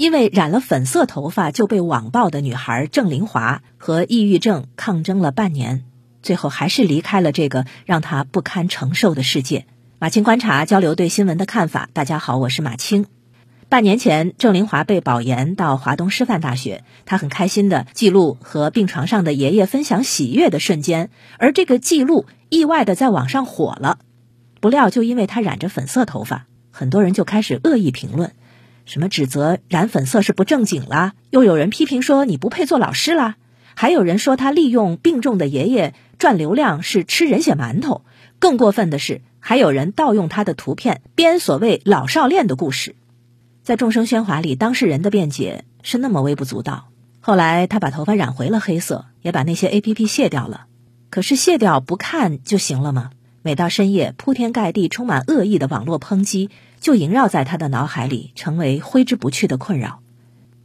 [0.00, 5.84] 因为染了粉色头发就被网暴的女孩郑玲华和抑郁症抗争了半年，
[6.22, 9.66] 最后还是离开了这个让她不堪承受的世界。
[9.98, 11.90] 马青观察交流对新闻的看法。
[11.92, 13.04] 大家好，我是马青。
[13.68, 23.98] 半年前，郑玲华被保研到华东师范大学，她很开心的记录和病床上的爷爷分享喜悦的瞬间，而这个记录意外的在网上火了。
[24.62, 28.32] 不料，就因为她染着粉色头发，很多人就开始恶意评论。
[28.90, 31.12] 什么指责染粉色是不正经啦？
[31.30, 33.36] 又有人批评说你不配做老师啦？
[33.76, 38.02] 还有人说他利用病重的爷爷赚流量是吃人血馒头。
[38.40, 42.96] 更过分的是，还有人盗用他的图片编所谓老少恋的故事。
[43.62, 46.88] 在众生喧哗里，当事人的辩解是那么微不足道。
[47.20, 50.66] 后来他把头发染回了黑色，也把那些 A P P 卸掉了。
[51.10, 53.10] 可是卸掉不看就行了吗？
[53.42, 56.50] 每到深夜，铺天盖地、充满恶意的网络抨击。
[56.80, 60.00] 就萦绕在他的脑海里，成为挥之不去的困扰。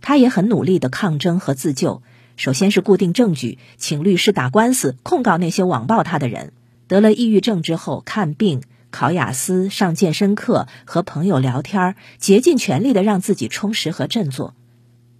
[0.00, 2.02] 他也很努力的抗争和自救。
[2.36, 6.52] 首先是固定证据，请律师打官司控告那些网暴他的人。
[6.88, 14.54] 得了抑郁症之后，看病、考雅思、上健身课、和朋友聊天，竭尽全力的让自己充实和振作。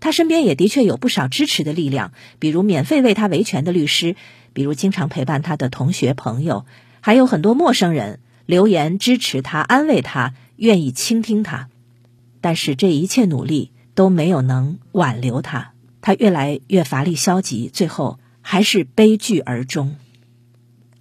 [0.01, 4.17] 他身边也的确有不少支持的力量，比如免费为他维权的律师，
[4.53, 6.67] 比如经常陪伴他的同学朋友，
[7.01, 10.35] 还有很多陌生人留言支持他、安慰他。
[10.57, 11.69] 愿意倾听他，
[12.41, 19.97] 但是这一切努力都没有能挽留他，他越来越乏力消极，最后还是悲剧而终。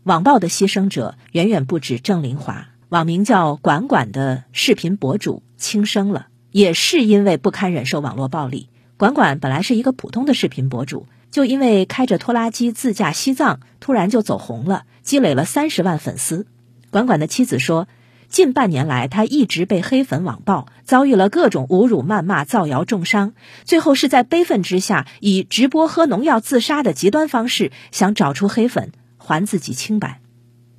[0.04, 8.70] 网暴的牺牲者远远不止郑林华，网名叫“管管”的视频博主轻生了，也是因为不堪忍受网络暴力。
[8.98, 16.48] 管管本来是一个普通的视频博主，就因为开着拖拉机自驾西藏，突然就走红了，积累了三十万粉丝。
[16.90, 17.88] 管管的妻子说。
[18.34, 30.20] 近半年来，他一直被黑粉网暴，遭遇了各种侮辱、谩骂、造谣、重伤，最后是在悲愤之下，以直播喝农药自杀的极端方式，想找出黑粉，还自己清白。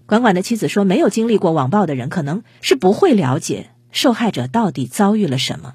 [0.05, 5.75] 管管的妻子说：“没有经历过网暴的人，可能是不会了解受害者到底遭遇了什么。”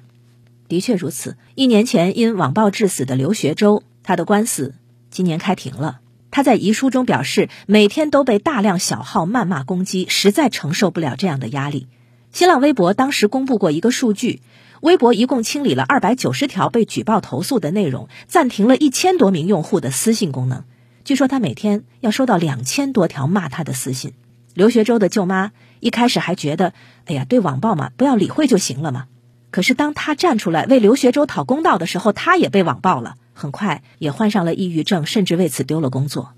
[0.68, 4.74] 的确如此，一年前因网暴致死的刘学周，他的官司
[5.10, 6.00] 今年开庭了。
[6.30, 11.88] 他在遗书中表示，每天都被大量小号谩骂攻击，实在承受不了这样的压力。
[12.32, 14.40] 新浪微博当时公布过一个数据，
[14.80, 20.64] 微博一共清理了二百九十条被举报投诉的内容，暂停了一千多名用户的私信功能。
[21.02, 24.12] 据说他每天要收到两千多条骂他的私信。
[24.54, 26.72] 刘学周的舅妈一开始还觉得，
[27.06, 29.06] 哎呀，对网暴嘛，不要理会就行了嘛。
[29.50, 33.16] 可是当他站出来为刘学周讨公道的时候，他也被网暴了。
[33.40, 36.34] 很快也患上了抑郁症，甚至为此丢了工作。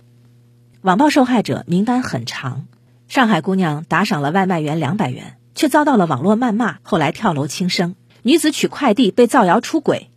[0.82, 2.68] 网暴受害者名单很长，
[3.08, 7.96] 上海姑娘打赏了外卖员两百元，却遭到了网络谩骂，后来跳楼轻生。
[8.22, 10.10] 女子取快递被造谣出轨，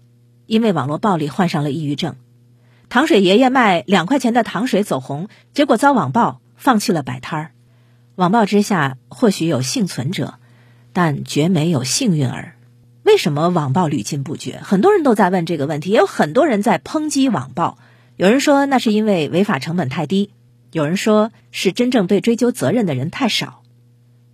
[0.46, 2.18] 因为网络暴力患上了抑郁症。
[2.88, 7.52] 糖水爷爷卖两块钱的糖水走红，结果遭网暴，放弃了摆摊儿。
[8.14, 10.36] 网暴之下或许有幸存者，
[10.94, 12.55] 但绝没有幸运儿。
[13.06, 14.60] 为什么网暴屡禁不绝？
[14.64, 17.78] 很多人都在问这个问题，也有很多人在抨击网暴。
[18.18, 20.32] 有人说那是因为违法成本太低，
[20.72, 23.62] 有人说是真正被追究责任的人太少，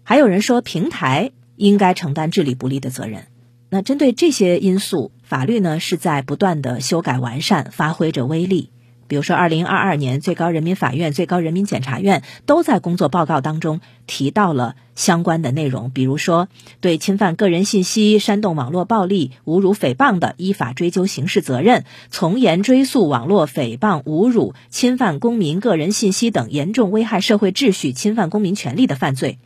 [0.04, 3.28] 还有人说平台应该承担治理不力的责任。
[3.70, 8.70] 那针对这些因素，法律呢是在不断的修改完善，发挥着威力。
[9.12, 15.90] 比如说，二零二二年，最高人民法院、最高人民检察院都在工作报告当中提到了相关的内容。
[15.90, 16.48] 比如说，
[16.80, 29.40] 对侵犯个人信息、煽动网络暴力、侮辱、诽谤的，依法追究刑事责任，从严追诉网络诽谤、侮辱、侵犯公民个人信息等严重危害社会秩序、侵犯公民权利的犯罪。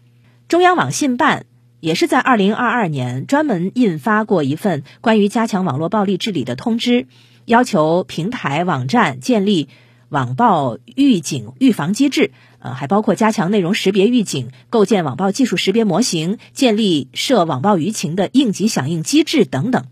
[0.48, 1.48] 中央网信办
[1.80, 7.08] 也是在二零二二年专门印发过一份关于加强网络暴力治理的通知。
[7.46, 9.70] 要求平台网站建立
[10.10, 19.86] 网暴预警预防机制，呃，还包括加强内容识别预警、构建网暴技术识别模型、建立涉网暴舆情的应急响应机制等等。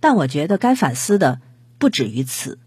[0.00, 1.40] 但我觉得该反思的
[1.78, 2.58] 不止于此。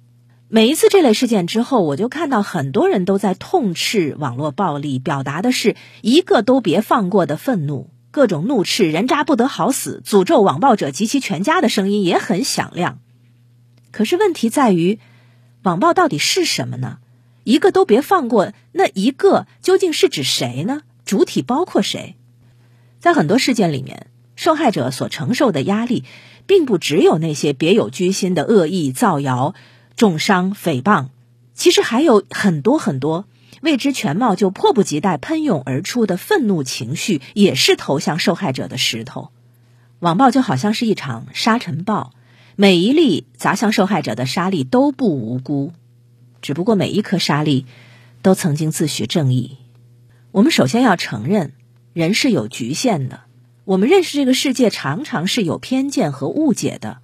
[0.47, 12.99] 每一次这类事件之后，我就看到很多人都在痛斥网络暴力，表达的是一个都别放过的愤怒，各种怒斥“人渣不得好死”、诅咒网暴者及其全家的声音也很响亮。
[13.91, 14.99] 可是问题在于，
[15.63, 16.99] 网暴到底是什么呢？
[17.43, 20.81] 一个都别放过，那一个究竟是指谁呢？
[21.05, 22.15] 主体包括谁？
[22.99, 26.03] 在很多事件里面，受害者所承受的压力，
[26.45, 29.55] 并不只有那些别有居心的恶意造谣、
[29.95, 31.07] 重伤、诽谤，
[31.55, 33.25] 其实还有很多很多
[33.61, 39.31] 未知全貌就迫不及待喷涌而出的愤怒情绪，也是投向受害者的石头。
[39.99, 42.13] 网暴就好像是一场沙尘暴。
[42.61, 45.71] 每一粒砸向受害者的沙粒都不无辜，
[46.41, 47.65] 只不过每一颗沙粒
[48.21, 49.55] 都曾经自诩正义。
[50.31, 51.53] 我们首先要承认，
[51.93, 53.21] 人是有局限的。
[53.63, 56.97] 我们认识这个世界常常是有偏见和误解的。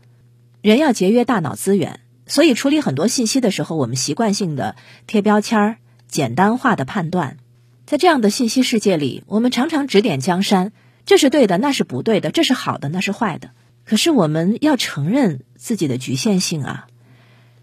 [0.62, 4.76] 人要节约大脑资源，所以处理很多信息的时候，我们习惯性的
[5.08, 5.78] 贴标签儿、
[6.10, 7.38] 简单化的判断。
[7.86, 10.74] 在这样的信息世界里，我们常常指点江山，
[11.06, 13.52] 这是对的，那是不对的，这是好的，那是坏的。
[13.86, 16.88] 可是我们要承认自己的局限性啊！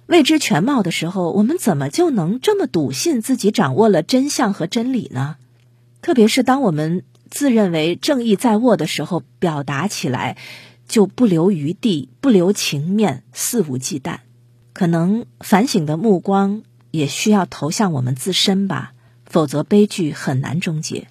[0.07, 5.37] 未知全貌的时候，我们怎么就能这么笃信自己掌握了真相和真理呢？
[6.01, 10.37] 特别是当我们自认为正义在握的时候，表达起来
[10.87, 14.19] 就不留余地、不留情面、肆无忌惮。
[14.73, 18.93] 可能反省的目光也需要投向我们自身吧，
[19.25, 21.09] 否则悲剧很难终结。